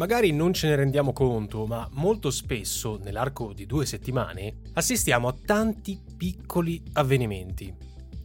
[0.00, 5.36] Magari non ce ne rendiamo conto, ma molto spesso, nell'arco di due settimane, assistiamo a
[5.44, 7.70] tanti piccoli avvenimenti,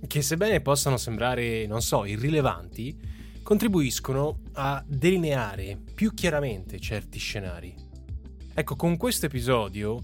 [0.08, 2.98] che sebbene possano sembrare, non so, irrilevanti,
[3.44, 7.76] contribuiscono a delineare più chiaramente certi scenari.
[8.54, 10.00] Ecco, con questo episodio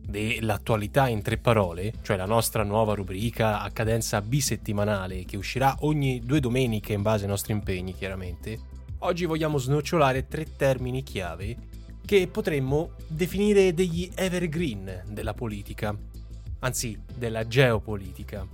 [0.00, 6.20] dell'attualità in tre parole, cioè la nostra nuova rubrica a cadenza bisettimanale che uscirà ogni
[6.20, 8.67] due domeniche in base ai nostri impegni, chiaramente,
[9.00, 11.56] oggi vogliamo snocciolare tre termini chiave
[12.04, 15.96] che potremmo definire degli evergreen della politica,
[16.60, 18.46] anzi della geopolitica.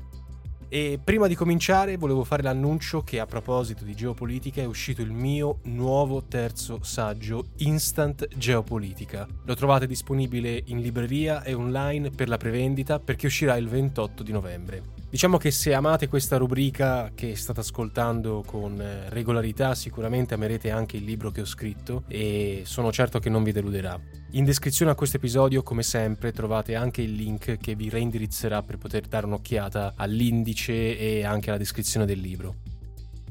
[0.68, 5.12] E prima di cominciare volevo fare l'annuncio che a proposito di geopolitica è uscito il
[5.12, 9.24] mio nuovo terzo saggio Instant Geopolitica.
[9.44, 14.32] Lo trovate disponibile in libreria e online per la prevendita perché uscirà il 28 di
[14.32, 14.93] novembre.
[15.14, 20.96] Diciamo che se amate questa rubrica che state ascoltando con eh, regolarità, sicuramente amerete anche
[20.96, 23.96] il libro che ho scritto e sono certo che non vi deluderà.
[24.32, 28.76] In descrizione a questo episodio, come sempre, trovate anche il link che vi reindirizzerà per
[28.76, 32.56] poter dare un'occhiata all'indice e anche alla descrizione del libro.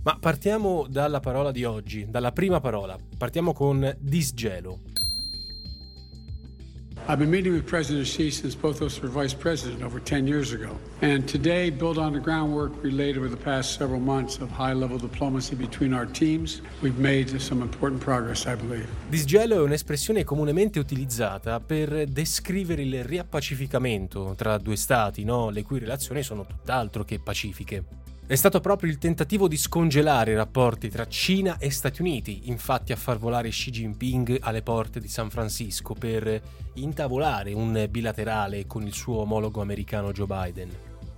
[0.03, 2.97] Ma partiamo dalla parola di oggi, dalla prima parola.
[3.17, 4.79] Partiamo con disgelo.
[7.05, 10.25] I've been meeting with President Xi since both of us were vice president over 10
[10.25, 10.69] years ago.
[11.01, 14.71] And today, build on the groundwork we laid over the past several months of high
[14.71, 18.87] level diplomacy between our teams, we've made some important progress, I believe.
[19.09, 25.49] Disgelo è un'espressione comunemente utilizzata per descrivere il riappacificamento tra due stati, no?
[25.49, 28.02] le cui relazioni sono tutt'altro che pacifiche.
[28.25, 32.93] È stato proprio il tentativo di scongelare i rapporti tra Cina e Stati Uniti, infatti,
[32.93, 36.41] a far volare Xi Jinping alle porte di San Francisco per
[36.75, 40.69] intavolare un bilaterale con il suo omologo americano Joe Biden.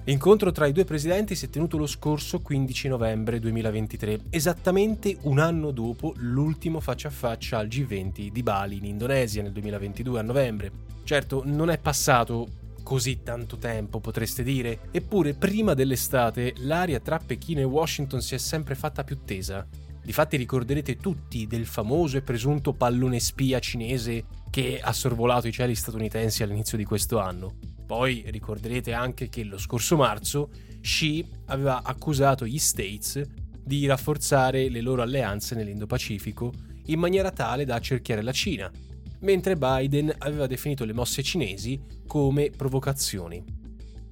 [0.06, 5.38] L'incontro tra i due presidenti si è tenuto lo scorso 15 novembre 2023, esattamente un
[5.38, 10.24] anno dopo l'ultimo faccia a faccia al G20 di Bali in Indonesia nel 2022 a
[10.24, 10.72] novembre.
[11.04, 14.90] Certo, non è passato così tanto tempo, potreste dire?
[14.92, 19.68] Eppure prima dell'estate l'aria tra Pechino e Washington si è sempre fatta più tesa.
[20.04, 25.74] Difatti ricorderete tutti del famoso e presunto pallone spia cinese che ha sorvolato i cieli
[25.74, 27.58] statunitensi all'inizio di questo anno.
[27.88, 33.20] Poi ricorderete anche che lo scorso marzo Xi aveva accusato gli States
[33.64, 36.54] di rafforzare le loro alleanze nell'Indo-Pacifico
[36.86, 38.72] in maniera tale da accerchiare la Cina,
[39.20, 43.64] mentre Biden aveva definito le mosse cinesi come provocazioni.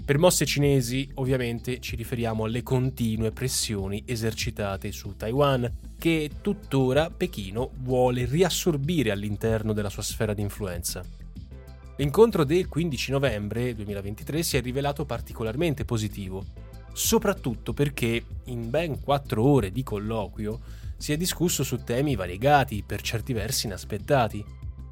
[0.06, 7.72] Per mosse cinesi ovviamente ci riferiamo alle continue pressioni esercitate su Taiwan, che tuttora Pechino
[7.78, 11.02] vuole riassorbire all'interno della sua sfera di influenza.
[11.96, 16.44] L'incontro del 15 novembre 2023 si è rivelato particolarmente positivo,
[16.92, 20.60] soprattutto perché in ben quattro ore di colloquio
[20.98, 24.44] si è discusso su temi variegati, per certi versi inaspettati,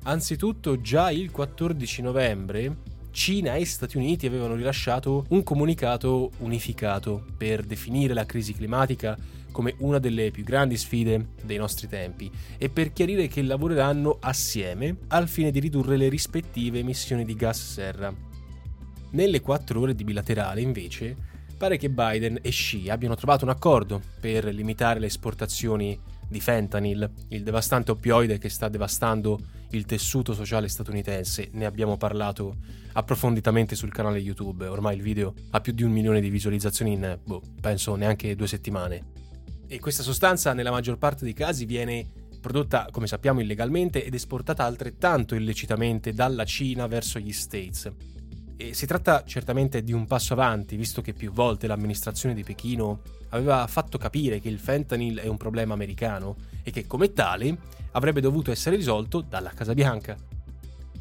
[0.04, 2.78] Anzitutto già il 14 novembre
[3.12, 9.16] Cina e Stati Uniti avevano rilasciato un comunicato unificato per definire la crisi climatica
[9.52, 14.98] come una delle più grandi sfide dei nostri tempi e per chiarire che lavoreranno assieme
[15.10, 18.12] al fine di ridurre le rispettive emissioni di gas serra.
[19.12, 21.16] Nelle quattro ore di bilaterale, invece,
[21.58, 26.00] pare che Biden e Xi abbiano trovato un accordo per limitare le esportazioni
[26.32, 29.38] di fentanyl, il devastante oppioide che sta devastando
[29.72, 31.50] il tessuto sociale statunitense.
[31.52, 32.56] Ne abbiamo parlato
[32.94, 37.20] approfonditamente sul canale YouTube, ormai il video ha più di un milione di visualizzazioni in,
[37.22, 39.20] boh, penso neanche due settimane.
[39.68, 42.08] E questa sostanza nella maggior parte dei casi viene
[42.40, 47.92] prodotta, come sappiamo, illegalmente ed esportata altrettanto illecitamente dalla Cina verso gli States.
[48.62, 53.02] E si tratta certamente di un passo avanti, visto che più volte l'amministrazione di Pechino
[53.30, 57.58] aveva fatto capire che il fentanyl è un problema americano e che come tale
[57.94, 60.16] avrebbe dovuto essere risolto dalla Casa Bianca.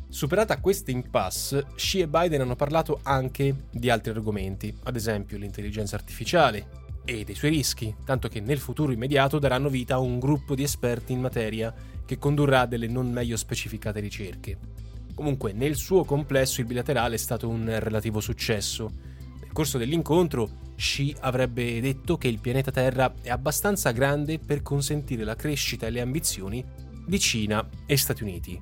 [0.09, 5.97] Superata questa impasse, Xi e Biden hanno parlato anche di altri argomenti, ad esempio l'intelligenza
[5.97, 6.67] artificiale
[7.05, 10.63] e dei suoi rischi, tanto che nel futuro immediato daranno vita a un gruppo di
[10.63, 11.75] esperti in materia
[12.07, 14.80] che condurrà delle non meglio specificate ricerche.
[15.21, 18.91] Comunque, nel suo complesso il bilaterale è stato un relativo successo.
[19.39, 25.25] Nel corso dell'incontro, Xi avrebbe detto che il pianeta Terra è abbastanza grande per consentire
[25.25, 26.65] la crescita e le ambizioni
[27.07, 28.59] di Cina e Stati Uniti,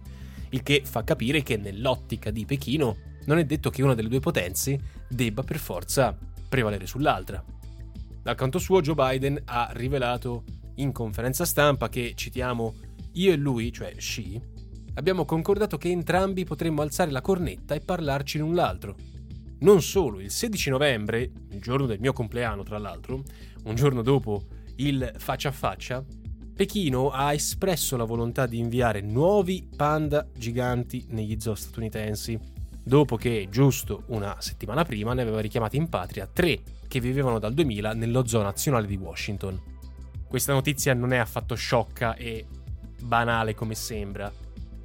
[0.49, 2.96] il che fa capire che nell'ottica di Pechino
[3.26, 6.19] non è detto che una delle due potenze debba per forza
[6.49, 7.40] prevalere sull'altra.
[8.20, 10.43] Dal canto suo Joe Biden ha rivelato
[10.78, 12.75] in conferenza stampa che, citiamo,
[13.12, 14.56] io e lui, cioè Xi,
[14.99, 18.97] abbiamo concordato che entrambi potremmo alzare la cornetta e parlarci l'un l'altro.
[19.61, 23.23] Non solo, il 16 novembre, il giorno del mio compleanno tra l'altro,
[23.65, 24.47] un giorno dopo
[24.77, 26.05] il faccia a faccia,
[26.55, 32.39] Pechino ha espresso la volontà di inviare nuovi panda giganti negli zoo statunitensi,
[32.83, 37.55] dopo che giusto una settimana prima ne aveva richiamati in patria tre che vivevano dal
[37.55, 39.61] 2000 nello zoo nazionale di Washington.
[40.27, 42.47] Questa notizia non è affatto sciocca e
[43.00, 44.33] banale come sembra,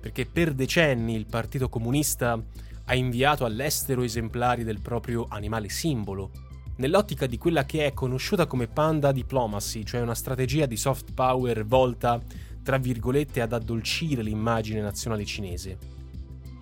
[0.03, 2.37] perché per decenni il Partito Comunista
[2.83, 6.31] ha inviato all'estero esemplari del proprio animale simbolo,
[6.75, 11.65] nell'ottica di quella che è conosciuta come panda diplomacy, cioè una strategia di soft power
[11.65, 12.21] volta,
[12.61, 15.77] tra virgolette, ad addolcire l'immagine nazionale cinese.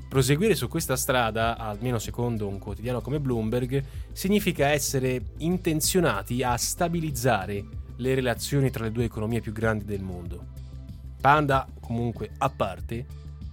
[0.07, 7.65] Proseguire su questa strada, almeno secondo un quotidiano come Bloomberg, significa essere intenzionati a stabilizzare
[7.95, 10.45] le relazioni tra le due economie più grandi del mondo.
[11.19, 13.05] Panda, comunque, a parte,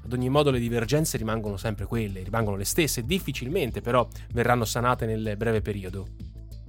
[0.09, 5.05] ad ogni modo le divergenze rimangono sempre quelle, rimangono le stesse, difficilmente però verranno sanate
[5.05, 6.07] nel breve periodo.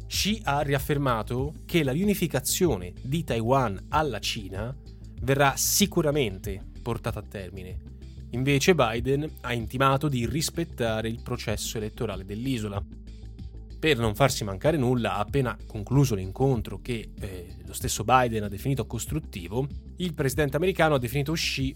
[0.06, 4.76] Xi ha riaffermato che la riunificazione di Taiwan alla Cina
[5.22, 7.78] verrà sicuramente portata a termine.
[8.32, 12.84] Invece Biden ha intimato di rispettare il processo elettorale dell'isola.
[13.80, 18.86] Per non farsi mancare nulla, appena concluso l'incontro che eh, lo stesso Biden ha definito
[18.86, 19.66] costruttivo,
[19.98, 21.74] il presidente americano ha definito Xi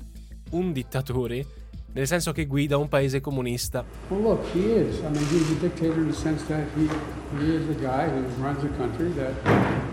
[0.53, 1.45] un dittatore
[1.93, 3.85] nel senso che guida un paese comunista.
[4.09, 4.97] Well, look, he is.
[4.97, 6.89] I mean, he's a dictator in the sense that he,
[7.37, 9.33] he is a guy who runs a country that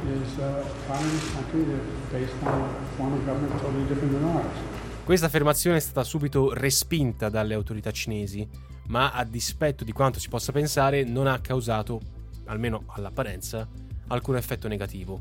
[0.08, 4.58] is a communist country that's based on a form of government totally different than ours.
[5.04, 8.48] Questa affermazione è stata subito respinta dalle autorità cinesi,
[8.88, 12.00] ma a dispetto di quanto si possa pensare non ha causato,
[12.46, 13.68] almeno all'apparenza,
[14.06, 15.20] alcun effetto negativo.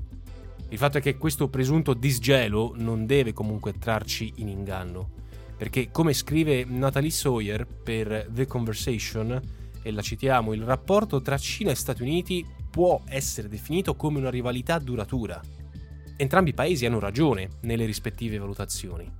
[0.70, 5.18] Il fatto è che questo presunto disgelo non deve comunque trarci in inganno
[5.60, 9.42] perché come scrive Natalie Sawyer per The Conversation,
[9.82, 14.30] e la citiamo, il rapporto tra Cina e Stati Uniti può essere definito come una
[14.30, 15.42] rivalità duratura.
[16.16, 19.12] Entrambi i paesi hanno ragione nelle rispettive valutazioni.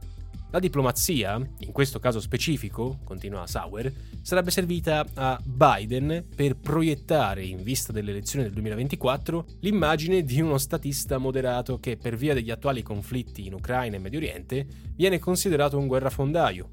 [0.52, 3.94] La diplomazia, in questo caso specifico, continua Sauer,
[4.24, 10.58] sarebbe servita a Biden per proiettare, in vista delle elezioni del 2024, l'immagine di uno
[10.58, 14.66] statista moderato che, per via degli attuali conflitti in Ucraina e Medio Oriente,
[14.96, 16.70] viene considerato un guerrafondaio.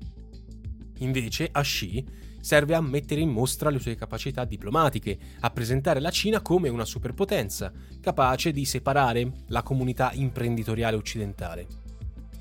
[1.01, 2.03] Invece, a Xi
[2.41, 6.87] serve a mettere in mostra le sue capacità diplomatiche, a presentare la Cina come una
[6.87, 7.71] superpotenza,
[8.01, 11.67] capace di separare la comunità imprenditoriale occidentale.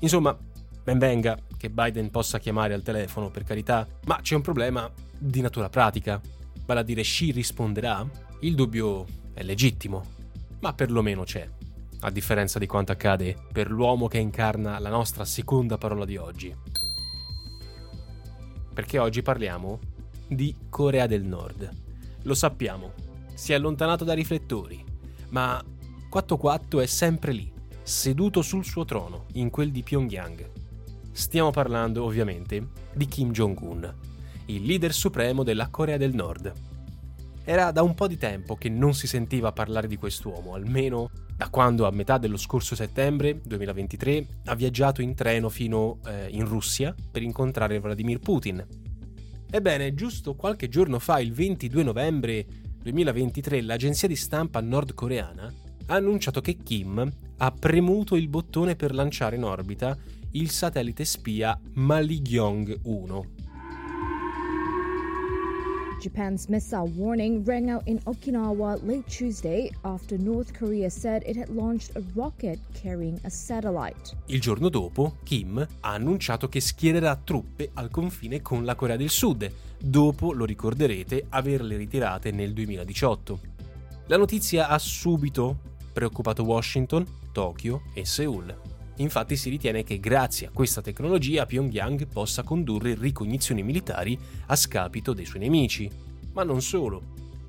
[0.00, 0.34] Insomma,
[0.86, 4.88] Ben venga che Biden possa chiamare al telefono, per carità, ma c'è un problema
[5.18, 6.20] di natura pratica.
[6.64, 8.08] Vale a dire, Xi risponderà?
[8.42, 9.04] Il dubbio
[9.34, 10.04] è legittimo,
[10.60, 11.50] ma perlomeno c'è,
[12.02, 16.54] a differenza di quanto accade per l'uomo che incarna la nostra seconda parola di oggi.
[18.72, 19.80] Perché oggi parliamo
[20.28, 21.68] di Corea del Nord.
[22.22, 22.92] Lo sappiamo,
[23.34, 24.84] si è allontanato dai riflettori,
[25.30, 25.60] ma
[26.14, 27.52] 4-4 è sempre lì,
[27.82, 30.55] seduto sul suo trono, in quel di Pyongyang.
[31.16, 33.90] Stiamo parlando ovviamente di Kim Jong-un,
[34.44, 36.52] il leader supremo della Corea del Nord.
[37.42, 41.48] Era da un po' di tempo che non si sentiva parlare di quest'uomo, almeno da
[41.48, 46.94] quando a metà dello scorso settembre 2023 ha viaggiato in treno fino eh, in Russia
[47.10, 48.62] per incontrare Vladimir Putin.
[49.50, 52.44] Ebbene, giusto qualche giorno fa, il 22 novembre
[52.82, 55.50] 2023, l'agenzia di stampa nordcoreana
[55.86, 59.96] ha annunciato che Kim ha premuto il bottone per lanciare in orbita
[60.32, 63.26] il satellite spia Maligyong 1.
[66.00, 71.48] Japan's missile warning rang out in Okinawa late Tuesday after North Korea said it had
[71.48, 74.16] launched a rocket carrying a satellite.
[74.26, 79.10] Il giorno dopo, Kim ha annunciato che schiererà truppe al confine con la Corea del
[79.10, 83.40] Sud, dopo, lo ricorderete, averle ritirate nel 2018.
[84.06, 85.58] La notizia ha subito
[85.92, 88.75] preoccupato Washington, Tokyo e Seoul.
[88.96, 95.12] Infatti si ritiene che grazie a questa tecnologia Pyongyang possa condurre ricognizioni militari a scapito
[95.12, 95.90] dei suoi nemici.
[96.32, 97.02] Ma non solo,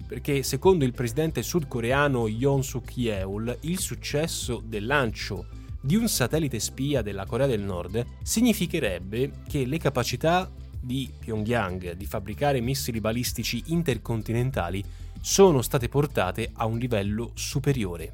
[0.08, 5.48] perché secondo il presidente sudcoreano Yoon Suk Yeol il successo del lancio
[5.80, 12.06] di un satellite spia della Corea del Nord significherebbe che le capacità di Pyongyang di
[12.06, 14.84] fabbricare missili balistici intercontinentali
[15.22, 18.14] sono state portate a un livello superiore.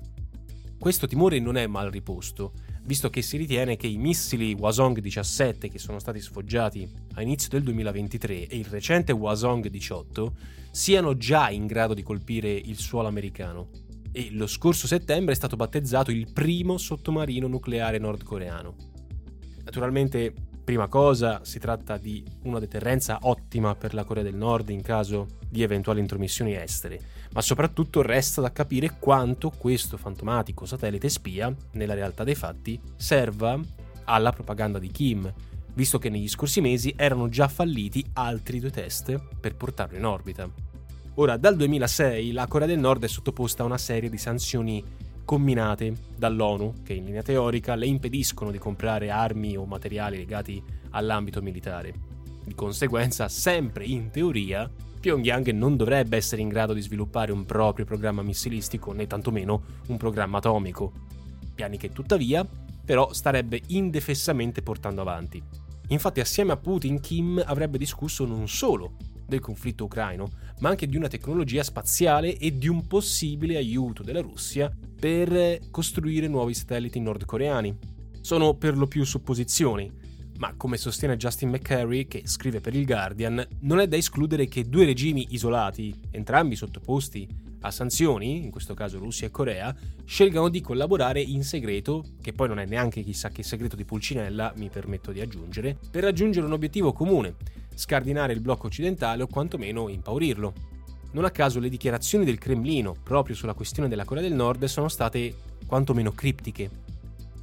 [0.79, 2.53] Questo timore non è mal riposto,
[2.85, 7.49] visto che si ritiene che i missili Hwasong 17 che sono stati sfoggiati a inizio
[7.49, 10.35] del 2023 e il recente Hwasong 18
[10.71, 13.69] siano già in grado di colpire il suolo americano.
[14.11, 18.75] E lo scorso settembre è stato battezzato il primo sottomarino nucleare nordcoreano.
[19.63, 24.81] Naturalmente Prima cosa, si tratta di una deterrenza ottima per la Corea del Nord in
[24.81, 27.01] caso di eventuali intromissioni estere,
[27.33, 33.59] ma soprattutto resta da capire quanto questo fantomatico satellite spia, nella realtà dei fatti, serva
[34.05, 35.31] alla propaganda di Kim,
[35.73, 40.47] visto che negli scorsi mesi erano già falliti altri due test per portarlo in orbita.
[41.15, 44.83] Ora, dal 2006 la Corea del Nord è sottoposta a una serie di sanzioni
[45.25, 50.61] combinate dall'ONU, che in linea teorica le impediscono di comprare armi o materiali legati
[50.91, 51.93] all'ambito militare.
[52.43, 54.69] Di conseguenza, sempre in teoria,
[55.03, 59.97] Pyongyang non dovrebbe essere in grado di sviluppare un proprio programma missilistico né tantomeno un
[59.97, 60.93] programma atomico.
[61.53, 62.47] Piani che tuttavia,
[62.85, 65.43] però, starebbe indefessamente portando avanti.
[65.89, 68.93] Infatti, assieme a Putin, Kim avrebbe discusso non solo
[69.27, 70.29] del conflitto ucraino,
[70.59, 76.29] ma anche di una tecnologia spaziale e di un possibile aiuto della Russia per costruire
[76.29, 77.77] nuovi satelliti nordcoreani.
[78.21, 79.91] Sono per lo più supposizioni,
[80.43, 84.67] ma come sostiene Justin McCary, che scrive per il Guardian, non è da escludere che
[84.67, 87.25] due regimi isolati, entrambi sottoposti
[87.61, 89.73] a sanzioni, in questo caso Russia e Corea,
[90.03, 94.51] scelgano di collaborare in segreto, che poi non è neanche chissà che segreto di Pulcinella,
[94.57, 97.35] mi permetto di aggiungere, per raggiungere un obiettivo comune,
[97.73, 100.53] scardinare il blocco occidentale o quantomeno impaurirlo.
[101.13, 104.89] Non a caso le dichiarazioni del Cremlino proprio sulla questione della Corea del Nord sono
[104.89, 105.33] state
[105.65, 106.69] quantomeno criptiche.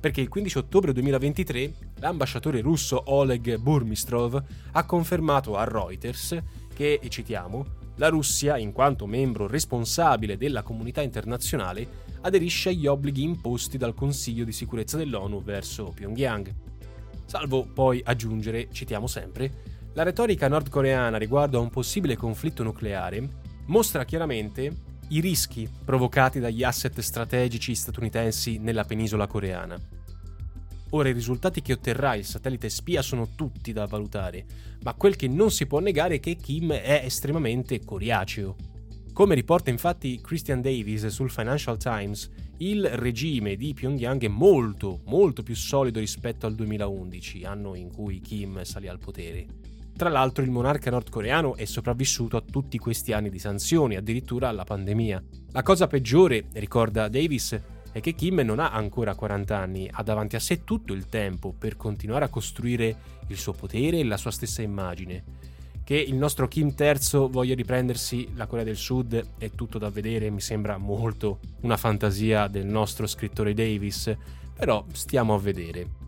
[0.00, 4.42] Perché il 15 ottobre 2023 l'ambasciatore russo Oleg Burmistrov
[4.72, 6.36] ha confermato a Reuters
[6.74, 13.22] che, e citiamo, la Russia, in quanto membro responsabile della comunità internazionale, aderisce agli obblighi
[13.22, 16.54] imposti dal Consiglio di sicurezza dell'ONU verso Pyongyang.
[17.26, 23.28] Salvo poi aggiungere, citiamo sempre, la retorica nordcoreana riguardo a un possibile conflitto nucleare
[23.66, 29.99] mostra chiaramente i rischi provocati dagli asset strategici statunitensi nella penisola coreana.
[30.90, 34.44] Ora i risultati che otterrà il satellite spia sono tutti da valutare,
[34.82, 38.56] ma quel che non si può negare è che Kim è estremamente coriaceo.
[39.12, 42.28] Come riporta infatti Christian Davis sul Financial Times,
[42.58, 48.20] il regime di Pyongyang è molto, molto più solido rispetto al 2011, anno in cui
[48.20, 49.46] Kim salì al potere.
[49.96, 54.64] Tra l'altro il monarca nordcoreano è sopravvissuto a tutti questi anni di sanzioni, addirittura alla
[54.64, 55.22] pandemia.
[55.52, 57.60] La cosa peggiore, ricorda Davis,
[57.92, 61.52] è che Kim non ha ancora 40 anni, ha davanti a sé tutto il tempo
[61.56, 65.48] per continuare a costruire il suo potere e la sua stessa immagine.
[65.82, 70.30] Che il nostro Kim III voglia riprendersi la Corea del Sud è tutto da vedere,
[70.30, 74.14] mi sembra molto una fantasia del nostro scrittore Davis,
[74.54, 75.98] però stiamo a vedere.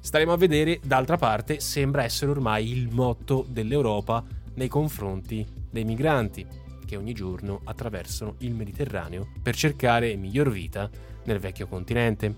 [0.00, 6.44] Staremo a vedere, d'altra parte, sembra essere ormai il motto dell'Europa nei confronti dei migranti
[6.90, 10.90] che ogni giorno attraversano il Mediterraneo per cercare miglior vita
[11.22, 12.34] nel vecchio continente.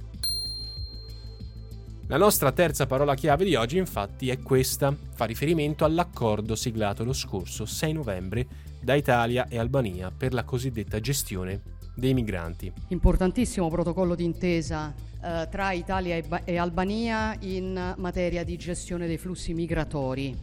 [2.08, 7.14] La nostra terza parola chiave di oggi infatti è questa, fa riferimento all'accordo siglato lo
[7.14, 8.46] scorso 6 novembre
[8.78, 11.62] da Italia e Albania per la cosiddetta gestione
[11.94, 12.70] dei migranti.
[12.88, 14.92] Importantissimo protocollo d'intesa
[15.22, 20.36] eh, tra Italia e, ba- e Albania in materia di gestione dei flussi migratori.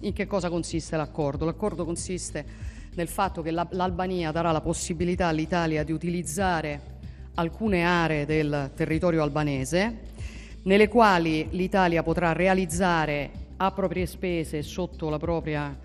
[0.00, 1.46] In che cosa consiste l'accordo?
[1.46, 6.92] L'accordo consiste nel fatto che la- l'Albania darà la possibilità all'Italia di utilizzare
[7.34, 10.12] alcune aree del territorio albanese
[10.64, 15.76] nelle quali l'Italia potrà realizzare a proprie spese sotto la propria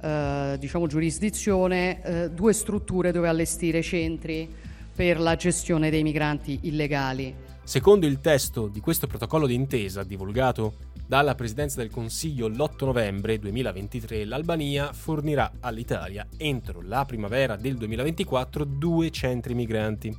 [0.00, 4.48] eh, diciamo, giurisdizione eh, due strutture dove allestire centri
[4.94, 7.34] per la gestione dei migranti illegali.
[7.66, 14.24] Secondo il testo di questo protocollo d'intesa divulgato dalla Presidenza del Consiglio l'8 novembre 2023,
[14.24, 20.16] l'Albania fornirà all'Italia entro la primavera del 2024 due centri migranti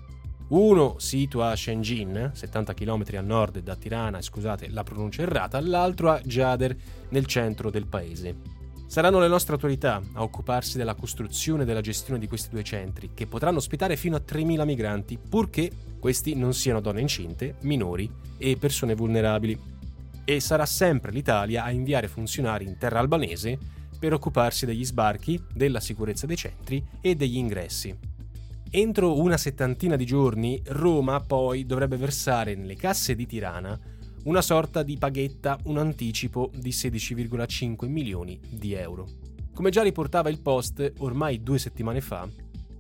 [0.50, 6.12] uno situa a Shenzhen, 70 km a nord da Tirana, scusate la pronuncia errata, l'altro
[6.12, 6.76] a Jader,
[7.10, 8.36] nel centro del paese.
[8.88, 13.12] Saranno le nostre autorità a occuparsi della costruzione e della gestione di questi due centri,
[13.14, 18.56] che potranno ospitare fino a 3.000 migranti, purché questi non siano donne incinte, minori e
[18.58, 19.60] persone vulnerabili.
[20.24, 23.58] E sarà sempre l'Italia a inviare funzionari in terra albanese
[24.00, 27.94] per occuparsi degli sbarchi, della sicurezza dei centri e degli ingressi.
[28.70, 33.78] Entro una settantina di giorni Roma poi dovrebbe versare nelle casse di Tirana
[34.28, 39.08] una sorta di paghetta, un anticipo di 16,5 milioni di euro.
[39.54, 42.28] Come già riportava il Post ormai due settimane fa,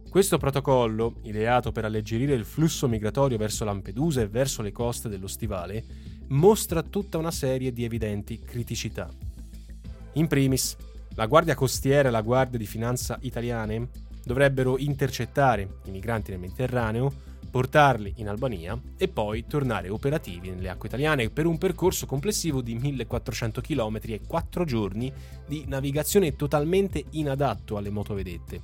[0.09, 5.27] questo protocollo, ideato per alleggerire il flusso migratorio verso Lampedusa e verso le coste dello
[5.27, 5.85] stivale,
[6.27, 9.09] mostra tutta una serie di evidenti criticità.
[10.13, 10.75] In primis,
[11.15, 13.87] la Guardia Costiera e la Guardia di Finanza italiane
[14.21, 20.87] dovrebbero intercettare i migranti nel Mediterraneo, portarli in Albania e poi tornare operativi nelle acque
[20.87, 25.11] italiane per un percorso complessivo di 1400 km e 4 giorni
[25.47, 28.59] di navigazione totalmente inadatto alle motovedette.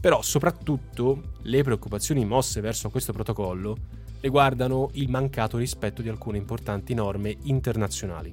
[0.00, 3.76] Però soprattutto le preoccupazioni mosse verso questo protocollo
[4.20, 8.32] riguardano il mancato rispetto di alcune importanti norme internazionali.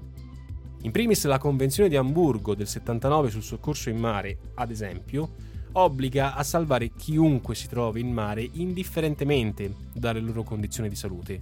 [0.82, 5.36] In primis la Convenzione di Amburgo del 79 sul soccorso in mare, ad esempio,
[5.74, 11.42] obbliga a salvare chiunque si trovi in mare indifferentemente dalle loro condizioni di salute.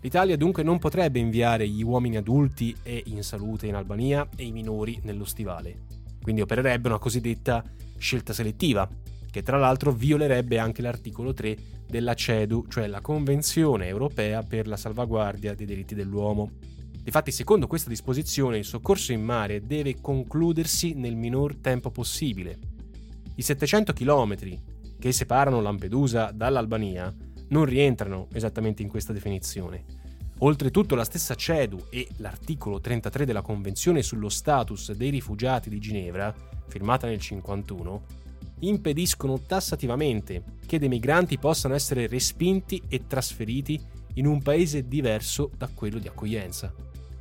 [0.00, 4.52] L'Italia dunque non potrebbe inviare gli uomini adulti e in salute in Albania e i
[4.52, 5.86] minori nello stivale.
[6.22, 7.64] Quindi opererebbe una cosiddetta
[7.96, 8.88] scelta selettiva,
[9.30, 11.56] che tra l'altro violerebbe anche l'articolo 3
[11.88, 16.50] della CEDU, cioè la Convenzione europea per la salvaguardia dei diritti dell'uomo.
[17.02, 22.58] Difatti, secondo questa disposizione, il soccorso in mare deve concludersi nel minor tempo possibile.
[23.36, 24.36] I 700 km
[24.98, 27.12] che separano Lampedusa dall'Albania
[27.48, 29.84] non rientrano esattamente in questa definizione.
[30.38, 36.34] Oltretutto la stessa CEDU e l'articolo 33 della Convenzione sullo status dei rifugiati di Ginevra,
[36.68, 38.22] firmata nel 1951,
[38.60, 43.80] impediscono tassativamente che dei migranti possano essere respinti e trasferiti
[44.14, 46.72] in un paese diverso da quello di accoglienza.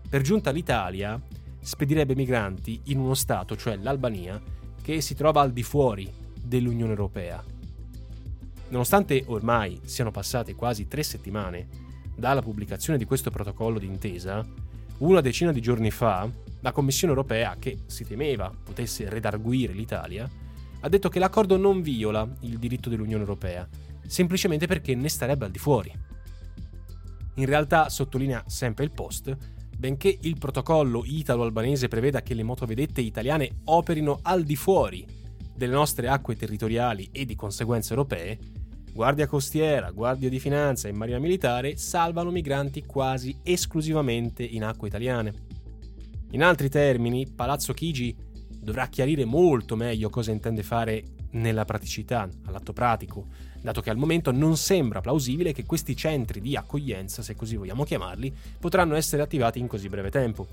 [0.10, 1.20] Per giunta l'Italia
[1.60, 4.41] spedirebbe migranti in uno Stato, cioè l'Albania,
[4.84, 6.12] che si trova al di fuori
[6.44, 7.42] dell'Unione Europea.
[8.68, 11.68] Nonostante ormai siano passate quasi tre settimane
[12.16, 14.46] dalla pubblicazione di questo protocollo d'intesa,
[14.98, 20.30] una decina di giorni fa la Commissione europea, che si temeva potesse redarguire l'Italia,
[20.82, 23.68] ha detto che l'accordo non viola il diritto dell'Unione Europea,
[24.06, 25.92] semplicemente perché ne starebbe al di fuori.
[27.36, 29.36] In realtà, sottolinea sempre il post,
[29.84, 35.06] benché il protocollo italo-albanese preveda che le motovedette italiane operino al di fuori
[35.54, 38.40] delle nostre acque territoriali e di conseguenza europee,
[38.94, 45.34] Guardia Costiera, Guardia di Finanza e Marina Militare salvano migranti quasi esclusivamente in acque italiane.
[46.32, 48.16] In altri termini, Palazzo Chigi
[48.58, 53.28] dovrà chiarire molto meglio cosa intende fare nella praticità, all'atto pratico,
[53.62, 57.84] dato che al momento non sembra plausibile che questi centri di accoglienza, se così vogliamo
[57.84, 60.48] chiamarli, potranno essere attivati in così breve tempo.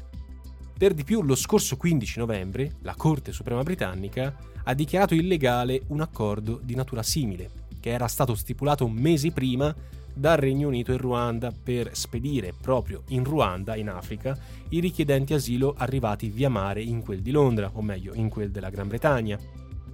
[0.76, 4.34] Per di più, lo scorso 15 novembre, la Corte Suprema britannica
[4.64, 9.74] ha dichiarato illegale un accordo di natura simile, che era stato stipulato mesi prima
[10.12, 14.38] dal Regno Unito e Ruanda per spedire proprio in Ruanda, in Africa,
[14.70, 18.70] i richiedenti asilo arrivati via mare in quel di Londra, o meglio in quel della
[18.70, 19.38] Gran Bretagna.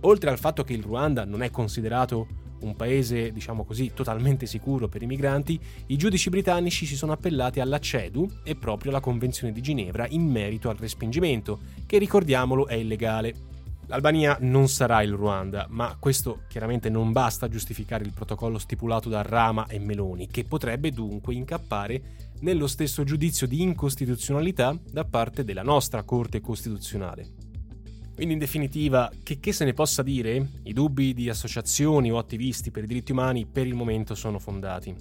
[0.06, 4.86] Oltre al fatto che il Ruanda non è considerato un paese, diciamo così, totalmente sicuro
[4.86, 9.52] per i migranti, i giudici britannici si sono appellati alla CEDU e proprio alla Convenzione
[9.52, 13.34] di Ginevra in merito al respingimento, che ricordiamolo è illegale.
[13.86, 19.08] L'Albania non sarà il Ruanda, ma questo chiaramente non basta a giustificare il protocollo stipulato
[19.08, 25.42] da Rama e Meloni, che potrebbe dunque incappare nello stesso giudizio di incostituzionalità da parte
[25.42, 27.45] della nostra Corte Costituzionale.
[28.16, 32.70] Quindi in definitiva, che, che se ne possa dire, i dubbi di associazioni o attivisti
[32.70, 34.96] per i diritti umani per il momento sono fondati.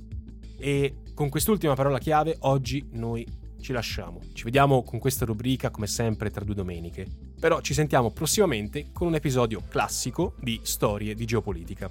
[0.58, 3.26] E con quest'ultima parola chiave oggi noi
[3.62, 4.20] ci lasciamo.
[4.34, 7.08] Ci vediamo con questa rubrica come sempre tra due domeniche.
[7.40, 11.90] Però ci sentiamo prossimamente con un episodio classico di Storie di geopolitica.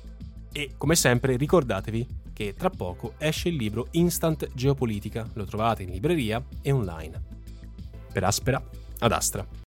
[0.52, 5.90] E come sempre ricordatevi che tra poco esce il libro Instant Geopolitica, lo trovate in
[5.90, 7.22] libreria e online.
[8.12, 8.62] Per Aspera,
[8.98, 9.62] ad Astra.